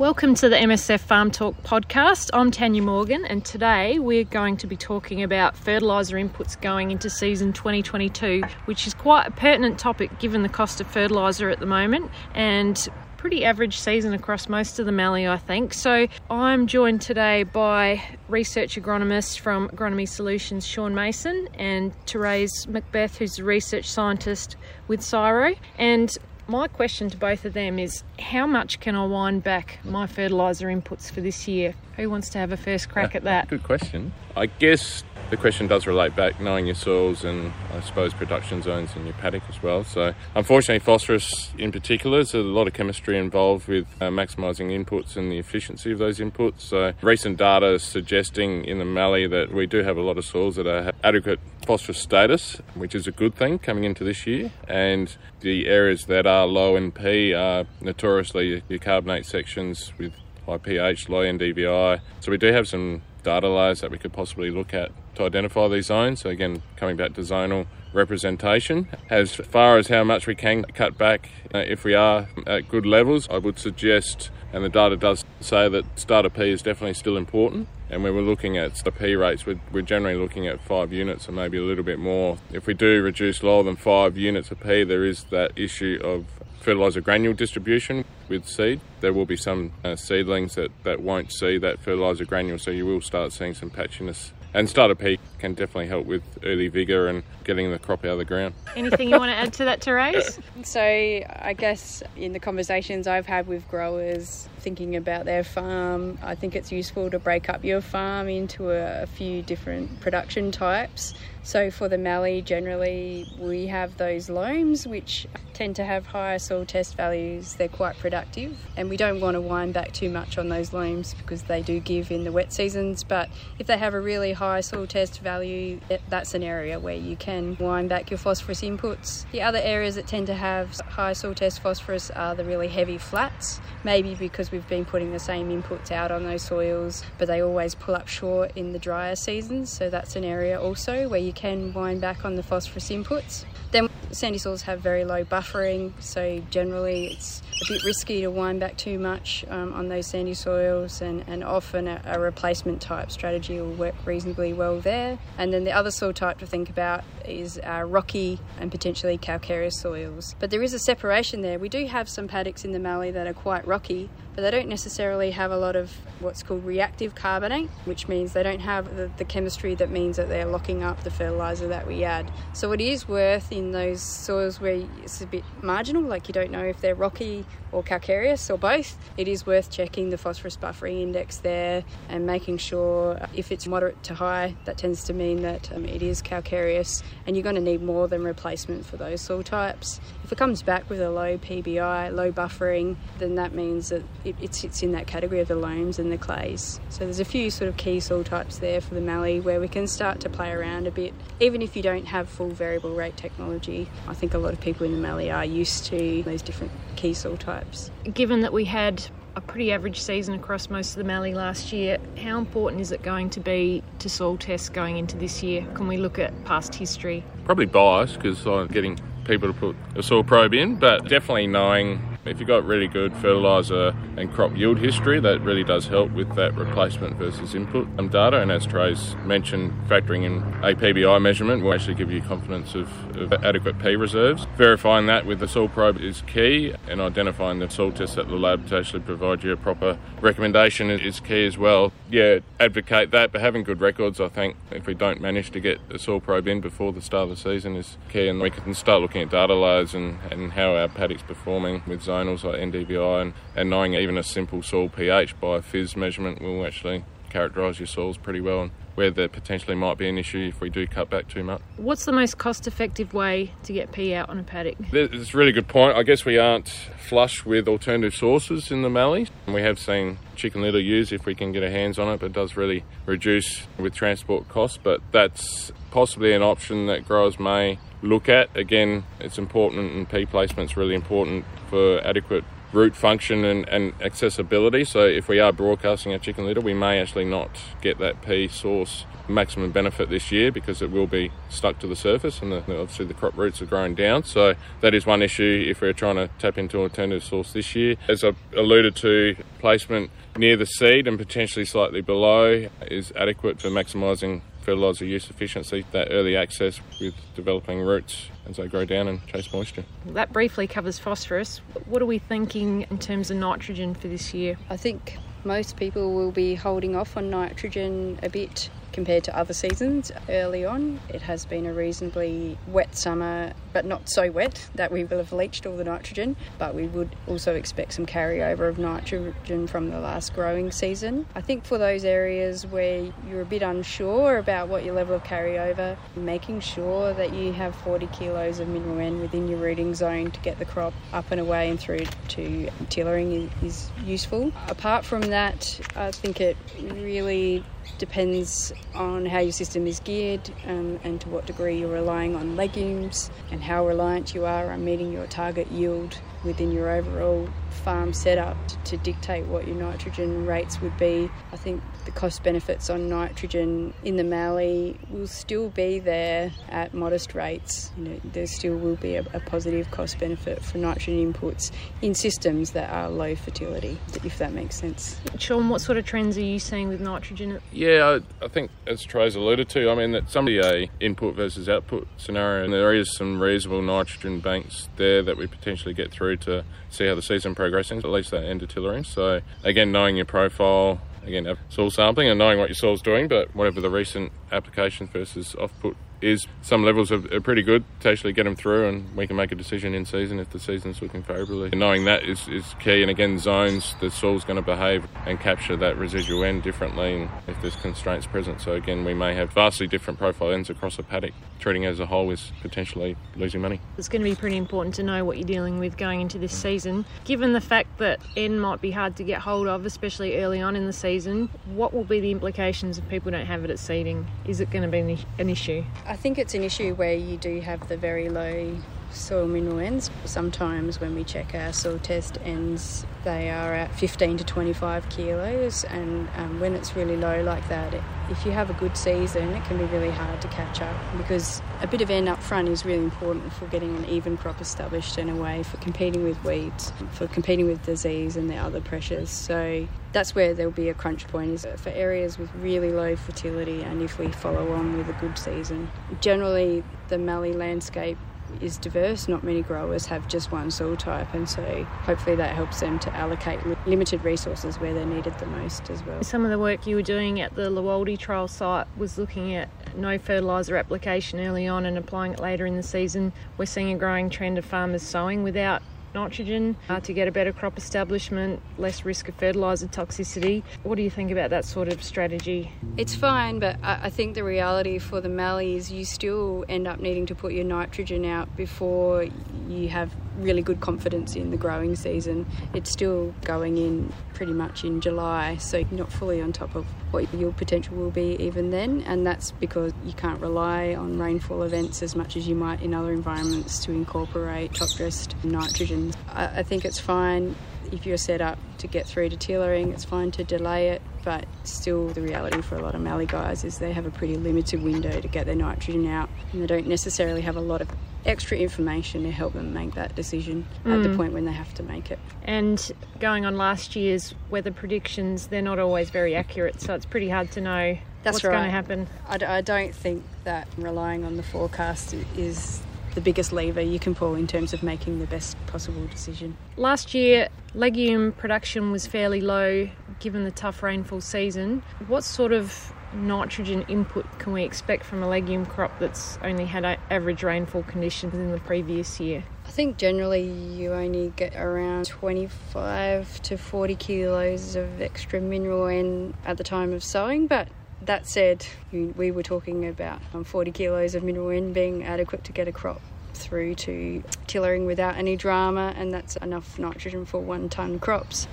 [0.00, 2.30] Welcome to the MSF Farm Talk podcast.
[2.32, 7.10] I'm Tanya Morgan, and today we're going to be talking about fertiliser inputs going into
[7.10, 11.66] season 2022, which is quite a pertinent topic given the cost of fertiliser at the
[11.66, 12.88] moment and
[13.18, 15.74] pretty average season across most of the Mallee, I think.
[15.74, 23.18] So I'm joined today by research agronomist from Agronomy Solutions, Sean Mason, and Therese McBeath,
[23.18, 24.56] who's a research scientist
[24.88, 25.58] with CSIRO.
[25.76, 26.16] And
[26.50, 30.66] my question to both of them is how much can I wind back my fertiliser
[30.66, 31.74] inputs for this year?
[31.96, 33.48] Who wants to have a first crack at that?
[33.48, 34.12] Good question.
[34.36, 38.94] I guess the question does relate back knowing your soils and I suppose production zones
[38.96, 39.84] in your paddock as well.
[39.84, 45.16] So, unfortunately, phosphorus in particular, there's a lot of chemistry involved with uh, maximising inputs
[45.16, 46.62] and the efficiency of those inputs.
[46.62, 50.56] So, recent data suggesting in the Mallee that we do have a lot of soils
[50.56, 54.50] that are adequate phosphorus status, which is a good thing coming into this year.
[54.66, 60.12] And the areas that are low in P are notoriously your carbonate sections with
[60.46, 62.00] high pH, low NDVI.
[62.20, 65.68] So we do have some data layers that we could possibly look at to identify
[65.68, 66.20] these zones.
[66.20, 68.88] So again, coming back to zonal representation.
[69.08, 72.86] As far as how much we can cut back, uh, if we are at good
[72.86, 77.16] levels, I would suggest, and the data does say that starter P is definitely still
[77.16, 77.68] important.
[77.88, 81.28] And when we're looking at the P rates, we're, we're generally looking at five units
[81.28, 82.38] or maybe a little bit more.
[82.52, 86.26] If we do reduce lower than five units of P, there is that issue of
[86.60, 88.80] fertiliser granule distribution with seed.
[89.00, 92.86] There will be some uh, seedlings that, that won't see that fertiliser granule, so you
[92.86, 94.30] will start seeing some patchiness.
[94.52, 98.18] And starter P can definitely help with early vigour and getting the crop out of
[98.18, 98.54] the ground.
[98.74, 100.38] Anything you want to add to that, Therese?
[100.62, 106.34] So, I guess in the conversations I've had with growers thinking about their farm, I
[106.34, 111.14] think it's useful to break up your farm into a, a few different production types.
[111.42, 116.66] So, for the Mallee, generally we have those loams which tend to have higher soil
[116.66, 117.54] test values.
[117.54, 121.14] They're quite productive, and we don't want to wind back too much on those loams
[121.14, 123.04] because they do give in the wet seasons.
[123.04, 126.94] But if they have a really high soil test value, eh, that's an area where
[126.94, 129.24] you can wind back your phosphorus inputs.
[129.32, 132.98] The other areas that tend to have high soil test phosphorus are the really heavy
[132.98, 137.42] flats, maybe because we've been putting the same inputs out on those soils, but they
[137.42, 139.70] always pull up short in the drier seasons.
[139.70, 143.44] So that's an area also where you can wind back on the phosphorus inputs.
[143.70, 148.58] Then sandy soils have very low buffering, so generally it's a bit risky to wind
[148.58, 153.10] back too much um, on those sandy soils, and, and often a, a, replacement type
[153.10, 155.18] strategy will work reasonably well there.
[155.38, 160.34] And then the other soil type to think about is rocky and potentially calcareous soils.
[160.38, 161.58] But there is a separation there.
[161.58, 164.08] We do have some paddocks in the Mallee that are quite rocky,
[164.40, 168.60] they don't necessarily have a lot of what's called reactive carbonate, which means they don't
[168.60, 172.30] have the, the chemistry that means that they're locking up the fertiliser that we add.
[172.52, 176.50] So it is worth in those soils where it's a bit marginal, like you don't
[176.50, 181.00] know if they're rocky or calcareous or both, it is worth checking the phosphorus buffering
[181.00, 185.72] index there and making sure if it's moderate to high, that tends to mean that
[185.72, 189.42] um, it is calcareous and you're going to need more than replacement for those soil
[189.42, 190.00] types.
[190.24, 194.36] If it comes back with a low PBI, low buffering, then that means that it,
[194.40, 196.80] it sits in that category of the loams and the clays.
[196.88, 199.68] So there's a few sort of key soil types there for the mallee where we
[199.68, 201.12] can start to play around a bit.
[201.40, 204.86] Even if you don't have full variable rate technology, I think a lot of people
[204.86, 207.90] in the mallee are used to those different key soil types.
[208.12, 209.04] Given that we had
[209.36, 211.98] a pretty average season across most of the Mallee last year.
[212.20, 215.64] How important is it going to be to soil tests going into this year?
[215.74, 217.22] Can we look at past history?
[217.44, 222.00] Probably biased because I'm getting people to put a soil probe in, but definitely knowing
[222.24, 226.34] if you've got really good fertiliser and crop yield history, that really does help with
[226.36, 228.40] that replacement versus input um, data.
[228.40, 232.88] And as Trace mentioned, factoring in a PBI measurement will actually give you confidence of,
[233.16, 234.46] of adequate P reserves.
[234.56, 238.36] Verifying that with the soil probe is key, and identifying the soil tests at the
[238.36, 241.92] lab to actually provide you a proper recommendation is key as well.
[242.10, 245.80] Yeah, advocate that, but having good records, I think, if we don't manage to get
[245.90, 248.74] a soil probe in before the start of the season is key, and we can
[248.74, 253.22] start looking at data layers and, and how our paddock's performing with zonals like NDVI
[253.22, 257.78] and, and knowing even a simple soil pH by a FIS measurement will actually characterise
[257.78, 260.86] your soils pretty well and where there potentially might be an issue if we do
[260.86, 261.62] cut back too much.
[261.76, 264.74] What's the most cost effective way to get P out on a paddock?
[264.92, 265.96] It's a really good point.
[265.96, 269.28] I guess we aren't flush with alternative sources in the mallee.
[269.46, 272.26] We have seen chicken litter used if we can get our hands on it, but
[272.26, 274.78] it does really reduce with transport costs.
[274.82, 278.54] But that's possibly an option that growers may look at.
[278.56, 283.92] Again, it's important and P placement is really important for adequate root function and, and
[284.00, 284.84] accessibility.
[284.84, 287.50] So if we are broadcasting our chicken litter, we may actually not
[287.80, 291.94] get that P source maximum benefit this year because it will be stuck to the
[291.96, 294.24] surface and the, obviously the crop roots are growing down.
[294.24, 297.96] So that is one issue if we're trying to tap into alternative source this year.
[298.08, 303.68] As I alluded to, placement near the seed and potentially slightly below is adequate for
[303.68, 309.26] maximising fertiliser use efficiency, that early access with developing roots as they grow down and
[309.26, 309.84] chase moisture.
[310.06, 311.60] That briefly covers phosphorus.
[311.86, 314.56] What are we thinking in terms of nitrogen for this year?
[314.68, 319.54] I think most people will be holding off on nitrogen a bit compared to other
[319.54, 321.00] seasons early on.
[321.08, 325.32] It has been a reasonably wet summer, but not so wet that we will have
[325.32, 329.98] leached all the nitrogen, but we would also expect some carryover of nitrogen from the
[329.98, 331.24] last growing season.
[331.34, 335.24] I think for those areas where you're a bit unsure about what your level of
[335.24, 340.30] carryover, making sure that you have 40 kilos of mineral N within your rooting zone
[340.30, 344.52] to get the crop up and away and through to tillering is useful.
[344.68, 347.64] Apart from that, I think it really
[347.98, 352.56] depends on how your system is geared um, and to what degree you're relying on
[352.56, 358.12] legumes and how reliant you are on meeting your target yield within your overall farm
[358.12, 361.30] setup to dictate what your nitrogen rates would be.
[361.52, 366.92] I think the cost benefits on nitrogen in the mallee will still be there at
[366.92, 367.90] modest rates.
[367.96, 371.70] You know, there still will be a, a, positive cost benefit for nitrogen inputs
[372.02, 375.18] in systems that are low fertility, if that makes sense.
[375.38, 377.60] Sean, what sort of trends are you seeing with nitrogen?
[377.72, 380.86] Yeah, I, I think as Trey's alluded to, I mean that some of the uh,
[381.00, 385.94] input versus output scenario, and there is some reasonable nitrogen banks there that we potentially
[385.94, 389.04] get through to see how the season progresses, at least that end of tillering.
[389.04, 393.54] So again, knowing your profile, again, soil sampling and knowing what your soil's doing, but
[393.54, 398.44] whatever the recent application versus off-put is some levels are, pretty good to actually get
[398.44, 401.70] them through, and we can make a decision in season if the season's looking favourably.
[401.76, 405.76] Knowing that is, is key, and again, zones the soil's going to behave and capture
[405.76, 408.60] that residual N differently if there's constraints present.
[408.60, 411.32] So again, we may have vastly different profile Ns across a paddock.
[411.58, 413.80] Treating as a whole is potentially losing money.
[413.98, 416.56] It's going to be pretty important to know what you're dealing with going into this
[416.56, 417.04] season.
[417.24, 420.74] Given the fact that N might be hard to get hold of, especially early on
[420.74, 424.26] in the season, what will be the implications if people don't have it at seeding?
[424.46, 425.84] Is it going to be an issue?
[426.10, 428.76] I think it's an issue where you do have the very low
[429.12, 430.10] soil mineral Ns.
[430.24, 435.84] Sometimes when we check our soil test Ns, they are at 15 to 25 kilos,
[435.84, 439.50] and um, when it's really low like that, it, if you have a good season,
[439.50, 442.68] it can be really hard to catch up because a bit of N up front
[442.68, 446.42] is really important for getting an even crop established in a way for competing with
[446.44, 449.30] weeds, for competing with disease and the other pressures.
[449.30, 453.82] So that's where there'll be a crunch point is for areas with really low fertility
[453.82, 455.90] and if we follow on with a good season.
[456.20, 458.18] Generally, the mallee landscape
[458.60, 459.28] is diverse.
[459.28, 463.16] Not many growers have just one soil type, and so hopefully that helps them to
[463.16, 466.22] allocate limited resources where they're needed the most as well.
[466.22, 469.68] Some of the work you were doing at the Lowaldie trial site was looking at
[469.96, 473.32] no fertiliser application early on and applying it later in the season.
[473.58, 475.82] We're seeing a growing trend of farmers sowing without
[476.14, 480.62] nitrogen uh, to get a better crop establishment, less risk of fertiliser toxicity.
[480.82, 482.72] What do you think about that sort of strategy?
[482.96, 487.00] It's fine, but I think the reality for the mallee is you still end up
[487.00, 489.26] needing to put your nitrogen out before
[489.68, 492.46] you have really good confidence in the growing season.
[492.74, 496.86] It's still going in pretty much in July, so you're not fully on top of
[497.10, 501.62] what your potential will be even then, and that's because you can't rely on rainfall
[501.62, 505.99] events as much as you might in other environments to incorporate top dressed nitrogen.
[506.28, 507.54] I, I think it's fine
[507.92, 511.46] if you're set up to get through to tillering, it's fine to delay it, but
[511.64, 514.82] still the reality for a lot of mallee guys is they have a pretty limited
[514.82, 517.88] window to get their nitrogen out and they don't necessarily have a lot of
[518.24, 520.96] extra information to help them make that decision mm.
[520.96, 521.16] at the mm.
[521.16, 522.18] point when they have to make it.
[522.44, 527.30] And going on last year's weather predictions, they're not always very accurate, so it's pretty
[527.30, 528.52] hard to know That's what's right.
[528.52, 529.08] going to happen.
[529.28, 532.82] I d- I don't think that relying on the forecast is
[533.14, 536.56] the biggest lever you can pull in terms of making the best possible decision.
[536.76, 539.88] Last year, legume production was fairly low
[540.20, 541.82] given the tough rainfall season.
[542.06, 546.98] What sort of nitrogen input can we expect from a legume crop that's only had
[547.10, 549.44] average rainfall conditions in the previous year?
[549.66, 556.34] I think generally you only get around 25 to 40 kilos of extra mineral N
[556.44, 557.68] at the time of sowing, but
[558.02, 562.52] that said, we were talking about um, 40 kilos of mineral N being adequate to
[562.52, 563.00] get a crop
[563.34, 568.46] through to tillering without any drama, and that's enough nitrogen for one tonne crops.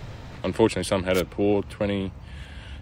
[0.43, 2.11] Unfortunately, some had a poor 20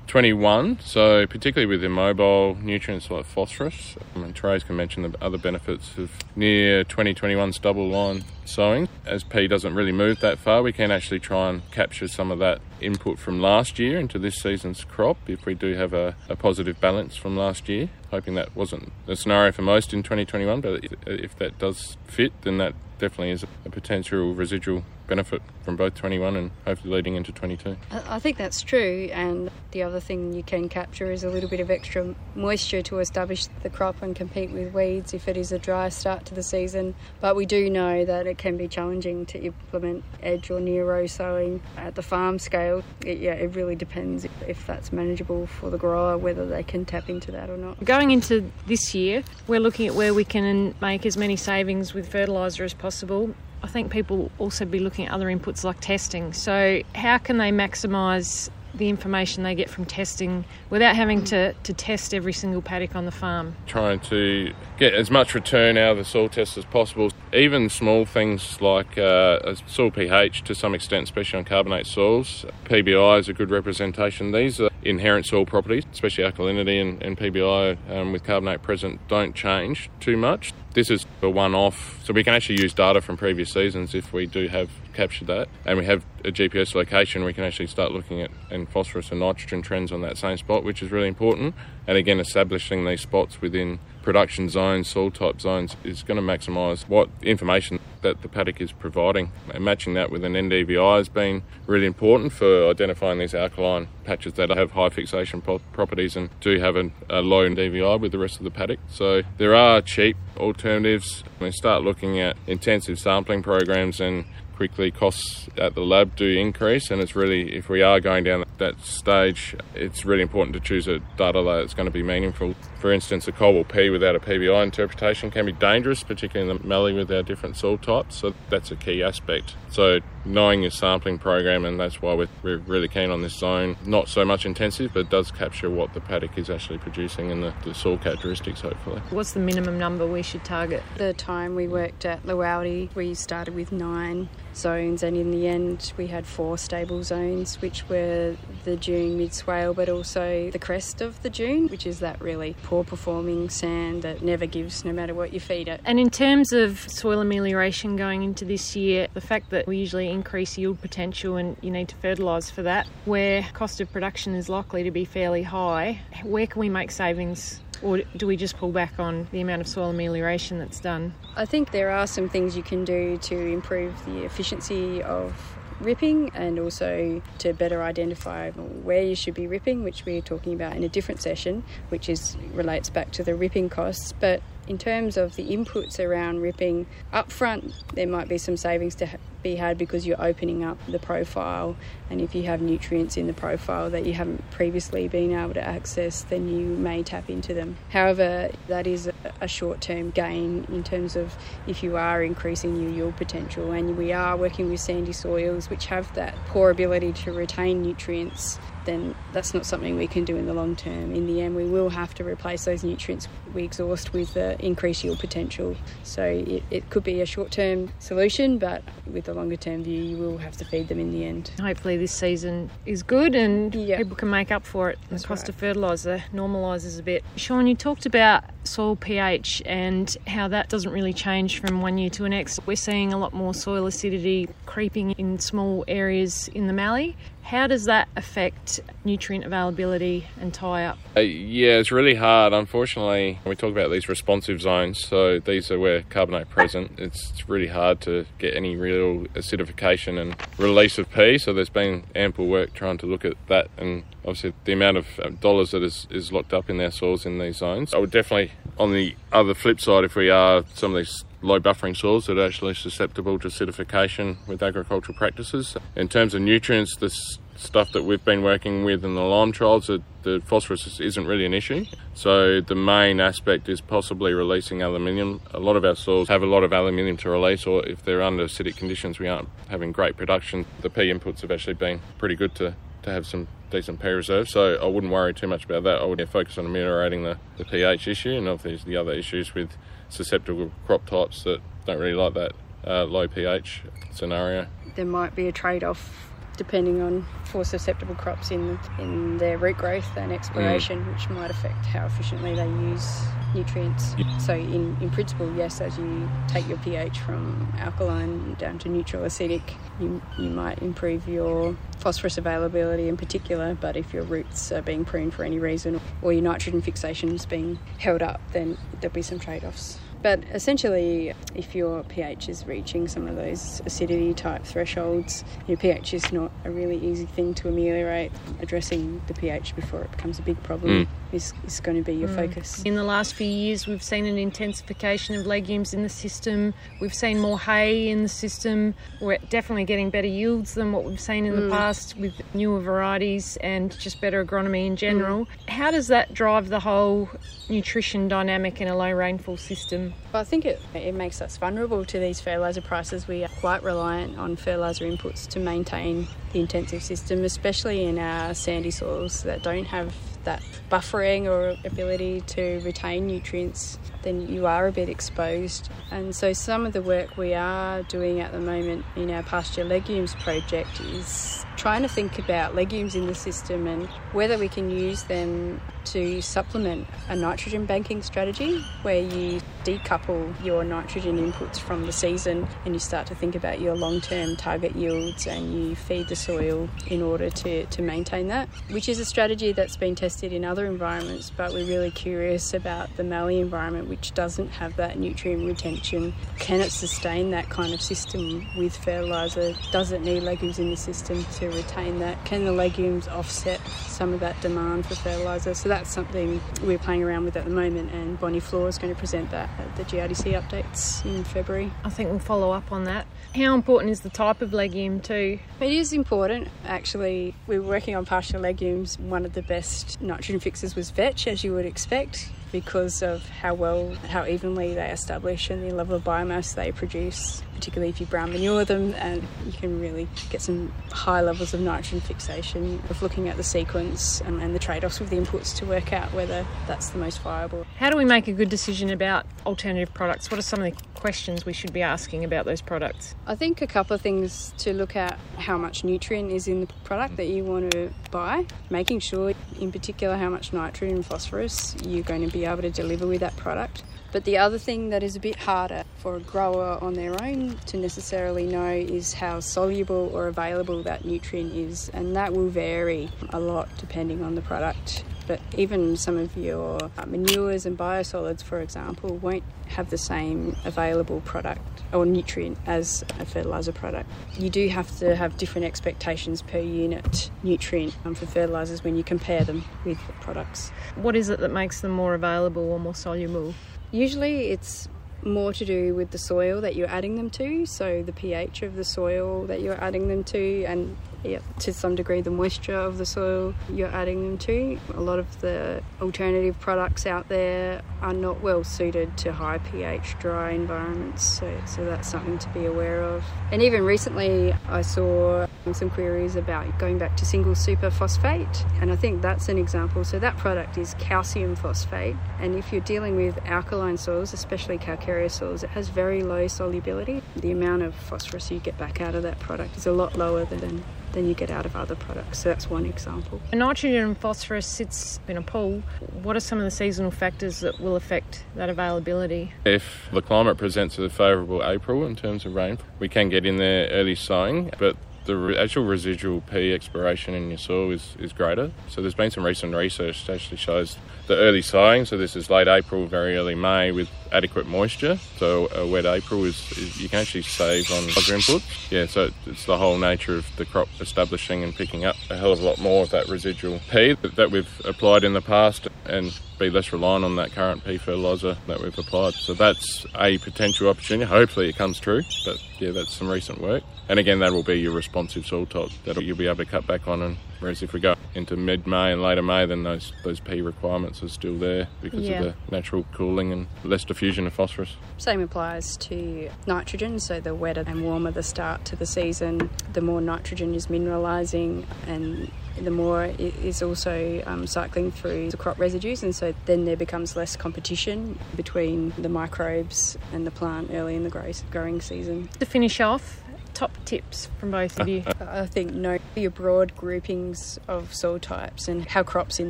[0.07, 0.79] 21.
[0.81, 6.11] So, particularly with immobile nutrients like phosphorus, and Therese can mention the other benefits of
[6.35, 8.87] near 2021's double line sowing.
[9.05, 12.39] As P doesn't really move that far, we can actually try and capture some of
[12.39, 16.35] that input from last year into this season's crop if we do have a, a
[16.35, 17.89] positive balance from last year.
[18.11, 22.57] Hoping that wasn't the scenario for most in 2021, but if that does fit, then
[22.59, 27.75] that definitely is a potential residual benefit from both 21 and hopefully leading into 22.
[27.91, 31.59] I think that's true, and the other thing you can capture is a little bit
[31.59, 35.59] of extra moisture to establish the crop and compete with weeds if it is a
[35.59, 36.95] dry start to the season.
[37.21, 41.07] But we do know that it can be challenging to implement edge or near row
[41.07, 42.83] sowing at the farm scale.
[43.05, 47.09] It, yeah, it really depends if that's manageable for the grower, whether they can tap
[47.09, 47.83] into that or not.
[47.83, 52.09] Going into this year, we're looking at where we can make as many savings with
[52.09, 53.33] fertiliser as possible
[53.65, 56.33] I think people also be looking at other inputs like testing.
[56.33, 61.73] So, how can they maximise the information they get from testing without having to, to
[61.73, 63.55] test every single paddock on the farm?
[63.65, 67.09] Trying to get as much return out of the soil test as possible.
[67.33, 72.45] Even small things like uh, soil pH to some extent, especially on carbonate soils.
[72.65, 74.31] PBI is a good representation.
[74.31, 79.35] These are inherent soil properties, especially alkalinity and, and PBI um, with carbonate present, don't
[79.35, 80.53] change too much.
[80.73, 84.13] This is a one off, so we can actually use data from previous seasons if
[84.13, 85.47] we do have captured that.
[85.65, 89.19] And we have a GPS location, we can actually start looking at and phosphorus and
[89.19, 91.55] nitrogen trends on that same spot, which is really important.
[91.87, 96.87] And again, establishing these spots within production zones, soil type zones, is going to maximise
[96.87, 99.31] what information that the paddock is providing.
[99.51, 104.33] And matching that with an NDVI has been really important for identifying these alkaline patches
[104.33, 108.37] that have high fixation properties and do have a, a low NDVI with the rest
[108.37, 108.79] of the paddock.
[108.89, 111.23] So there are cheap alternatives.
[111.39, 116.89] We start looking at intensive sampling programs and quickly costs at the lab do increase
[116.89, 120.87] and it's really if we are going down that stage it's really important to choose
[120.87, 124.19] a data layer that's going to be meaningful for instance a Colwell p without a
[124.19, 128.33] pbi interpretation can be dangerous particularly in the mallee with our different soil types so
[128.49, 129.55] that's a key aspect.
[129.69, 133.75] So knowing your sampling program and that's why we're, we're really keen on this zone.
[133.85, 137.53] Not so much intensive but does capture what the paddock is actually producing and the,
[137.63, 139.01] the soil characteristics hopefully.
[139.09, 140.83] What's the minimum number we should target?
[140.97, 145.93] The time we worked at Lowaldie we started with nine zones, and in the end,
[145.97, 151.01] we had four stable zones, which were the dune mid swale, but also the crest
[151.01, 155.13] of the dune, which is that really poor performing sand that never gives no matter
[155.13, 155.81] what you feed it.
[155.85, 160.09] And in terms of soil amelioration going into this year, the fact that we usually
[160.09, 164.49] increase yield potential and you need to fertilise for that, where cost of production is
[164.49, 168.71] likely to be fairly high, where can we make savings or do we just pull
[168.71, 171.13] back on the amount of soil amelioration that's done?
[171.35, 176.31] I think there are some things you can do to improve the efficiency of ripping
[176.33, 180.83] and also to better identify where you should be ripping, which we're talking about in
[180.83, 184.13] a different session, which is relates back to the ripping costs.
[184.13, 188.95] But in terms of the inputs around ripping up front, there might be some savings
[188.95, 189.09] to
[189.45, 191.77] be had because you're opening up the profile,
[192.09, 195.65] and if you have nutrients in the profile that you haven't previously been able to
[195.65, 197.77] access, then you may tap into them.
[197.89, 199.09] However, that is
[199.39, 201.35] a short term gain in terms of
[201.67, 205.85] if you are increasing your yield potential, and we are working with sandy soils which
[205.85, 210.45] have that poor ability to retain nutrients then that's not something we can do in
[210.45, 211.11] the long term.
[211.11, 215.03] In the end, we will have to replace those nutrients we exhaust with the increased
[215.03, 215.75] yield potential.
[216.03, 220.01] So it, it could be a short term solution, but with a longer term view,
[220.01, 221.51] you will have to feed them in the end.
[221.59, 224.99] Hopefully, this season is good and people can make up for it.
[225.09, 225.49] The cost right.
[225.49, 227.23] of fertiliser normalises a bit.
[227.35, 232.09] Sean, you talked about soil pH and how that doesn't really change from one year
[232.09, 232.65] to the next.
[232.65, 237.15] We're seeing a lot more soil acidity creeping in small areas in the mallee.
[237.43, 240.97] How does that affect nutrient availability and tie up?
[241.15, 242.51] Uh, yeah, it's really hard.
[242.51, 247.47] Unfortunately, when we talk about these responsive zones, so these are where carbonate present, it's
[247.47, 251.37] really hard to get any real acidification and release of P.
[251.37, 255.05] So there's been ample work trying to look at that and obviously the amount of
[255.19, 257.93] uh, dollars that is, is locked up in their soils in these zones.
[257.93, 261.59] I would definitely, on the other flip side, if we are some of these low
[261.59, 265.77] buffering soils that are actually susceptible to acidification with agricultural practices.
[265.95, 269.87] In terms of nutrients, this stuff that we've been working with in the lime trials,
[269.87, 271.85] the, the phosphorus isn't really an issue.
[272.13, 275.41] So the main aspect is possibly releasing aluminium.
[275.53, 278.21] A lot of our soils have a lot of aluminium to release, or if they're
[278.21, 280.65] under acidic conditions, we aren't having great production.
[280.81, 284.49] The P inputs have actually been pretty good to, to have some decent P reserve,
[284.49, 286.01] so I wouldn't worry too much about that.
[286.01, 289.69] I would focus on ameliorating the, the pH issue and obviously the other issues with
[290.09, 292.53] susceptible crop types that don't really like that
[292.85, 294.67] uh, low pH scenario.
[294.95, 299.77] There might be a trade off depending on for susceptible crops in in their root
[299.77, 301.13] growth and exploration, mm.
[301.13, 303.21] which might affect how efficiently they use
[303.53, 304.13] nutrients.
[304.17, 304.41] Yep.
[304.41, 309.23] So in, in principle, yes, as you take your pH from alkaline down to neutral
[309.23, 309.61] acidic,
[309.99, 315.05] you, you might improve your phosphorus availability in particular, but if your roots are being
[315.05, 319.21] pruned for any reason or your nitrogen fixation is being held up, then there'll be
[319.21, 319.99] some trade-offs.
[320.21, 326.15] But essentially, if your pH is reaching some of those acidity type thresholds, your pH
[326.15, 328.31] is not a really easy thing to ameliorate.
[328.59, 331.07] Addressing the pH before it becomes a big problem mm.
[331.35, 332.35] Is, is going to be your mm.
[332.35, 332.81] focus.
[332.83, 336.73] In the last few years, we've seen an intensification of legumes in the system.
[336.99, 338.95] We've seen more hay in the system.
[339.21, 341.61] We're definitely getting better yields than what we've seen in mm.
[341.63, 345.45] the past with newer varieties and just better agronomy in general.
[345.45, 345.69] Mm.
[345.69, 347.29] How does that drive the whole
[347.69, 350.13] nutrition dynamic in a low rainfall system?
[350.31, 353.27] Well, I think it, it makes us vulnerable to these fertiliser prices.
[353.27, 358.53] We are quite reliant on fertiliser inputs to maintain the intensive system, especially in our
[358.53, 360.13] sandy soils that don't have
[360.45, 365.89] that buffering or ability to retain nutrients, then you are a bit exposed.
[366.11, 369.85] And so, some of the work we are doing at the moment in our pasture
[369.85, 374.89] legumes project is trying to think about legumes in the system and whether we can
[374.89, 382.05] use them to supplement a nitrogen banking strategy where you decouple your nitrogen inputs from
[382.05, 385.95] the season and you start to think about your long term target yields and you
[385.95, 390.15] feed the soil in order to, to maintain that, which is a strategy that's been
[390.15, 391.51] tested in other environments.
[391.55, 396.33] But we're really curious about the Mallee environment, which doesn't have that nutrient retention.
[396.57, 399.75] Can it sustain that kind of system with fertiliser?
[399.91, 402.45] Does it need legumes in the system to retain that?
[402.45, 405.73] Can the legumes offset some of that demand for fertiliser?
[405.73, 409.13] So that's something we're playing around with at the moment, and Bonnie Flohr is going
[409.13, 411.91] to present that at the GRDC updates in February.
[412.05, 413.27] I think we'll follow up on that.
[413.53, 415.59] How important is the type of legume too?
[415.81, 416.69] It is important.
[416.85, 419.19] Actually, we were working on pasture legumes.
[419.19, 423.73] One of the best nitrogen fixes was vetch, as you would expect because of how
[423.73, 428.25] well, how evenly they establish and the level of biomass they produce particularly if you
[428.25, 433.21] brown manure them, and you can really get some high levels of nitrogen fixation of
[433.21, 436.33] looking at the sequence and, and the trade offs with the inputs to work out
[436.33, 437.85] whether that's the most viable.
[437.97, 440.49] How do we make a good decision about alternative products?
[440.49, 443.35] What are some of the questions we should be asking about those products?
[443.47, 446.87] I think a couple of things to look at how much nutrient is in the
[447.03, 451.95] product that you want to buy, making sure, in particular, how much nitrogen and phosphorus
[452.05, 454.03] you're going to be able to deliver with that product.
[454.31, 457.64] But the other thing that is a bit harder for a grower on their own
[457.87, 463.29] to necessarily know is how soluble or available that nutrient is, and that will vary
[463.49, 465.23] a lot depending on the product.
[465.47, 470.75] But even some of your uh, manures and biosolids, for example, won't have the same
[470.85, 474.29] available product or nutrient as a fertiliser product.
[474.57, 479.23] You do have to have different expectations per unit nutrient um, for fertilisers when you
[479.23, 480.89] compare them with products.
[481.15, 483.75] What is it that makes them more available or more soluble?
[484.11, 485.07] Usually it's
[485.45, 488.95] more to do with the soil that you're adding them to, so the pH of
[488.95, 493.17] the soil that you're adding them to, and yeah, to some degree the moisture of
[493.17, 494.99] the soil you're adding them to.
[495.15, 500.35] A lot of the alternative products out there are not well suited to high pH
[500.39, 503.43] dry environments, so, so that's something to be aware of.
[503.71, 509.11] And even recently, I saw some queries about going back to single super phosphate, and
[509.11, 510.23] I think that's an example.
[510.23, 515.55] So that product is calcium phosphate, and if you're dealing with alkaline soils, especially calcareous
[515.55, 517.41] soils, it has very low solubility.
[517.55, 520.65] The amount of phosphorus you get back out of that product is a lot lower
[520.65, 521.03] than
[521.35, 522.59] than you get out of other products.
[522.59, 523.61] So that's one example.
[523.71, 526.01] Nitrogen and phosphorus sits in a pool.
[526.41, 529.73] What are some of the seasonal factors that will affect that availability?
[529.85, 533.77] If the climate presents a favourable April in terms of rain, we can get in
[533.77, 535.15] there early sowing, but
[535.45, 538.91] the actual residual P expiration in your soil is, is greater.
[539.09, 542.69] So there's been some recent research that actually shows the early sowing, so this is
[542.69, 545.37] late April, very early May with adequate moisture.
[545.57, 549.11] So a wet April is, is you can actually save on other inputs.
[549.11, 552.71] Yeah, so it's the whole nature of the crop establishing and picking up a hell
[552.71, 556.59] of a lot more of that residual P that we've applied in the past and
[556.77, 559.53] be less reliant on that current P fertiliser that we've applied.
[559.53, 561.49] So that's a potential opportunity.
[561.49, 564.03] Hopefully it comes true, but yeah, that's some recent work.
[564.27, 567.05] And again, that will be your responsive soil type that you'll be able to cut
[567.05, 567.41] back on.
[567.41, 571.43] And whereas if we go into mid-May and later May, then those those P requirements
[571.43, 572.59] are still there because yeah.
[572.59, 575.15] of the natural cooling and less diffusion of phosphorus.
[575.37, 577.39] Same applies to nitrogen.
[577.39, 582.05] So the wetter and warmer the start to the season, the more nitrogen is mineralising
[582.27, 587.05] and the more it is also um, cycling through the crop residues, and so then
[587.05, 592.69] there becomes less competition between the microbes and the plant early in the growing season.
[592.79, 593.61] To finish off,
[593.95, 595.43] top tips from both of you?
[595.59, 599.89] I think know your broad groupings of soil types and how crops in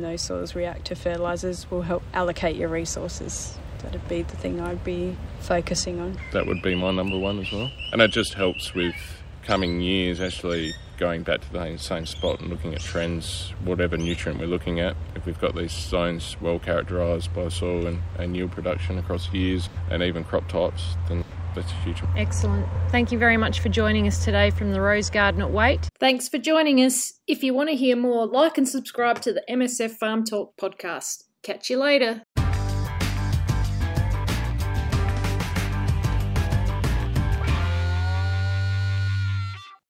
[0.00, 3.58] those soils react to fertilisers will help allocate your resources.
[3.80, 6.18] That'd be the thing I'd be focusing on.
[6.32, 7.70] That would be my number one as well.
[7.92, 8.94] And it just helps with
[9.42, 14.40] coming years actually going back to the same spot and looking at trends, whatever nutrient
[14.40, 14.96] we're looking at.
[15.14, 19.68] If we've got these zones well characterised by soil and, and yield production across years
[19.90, 21.24] and even crop types, then
[21.56, 22.02] that's huge.
[22.16, 22.66] Excellent.
[22.90, 25.88] Thank you very much for joining us today from the Rose Garden at Waite.
[25.98, 27.14] Thanks for joining us.
[27.26, 31.24] If you want to hear more, like and subscribe to the MSF Farm Talk podcast.
[31.42, 32.22] Catch you later.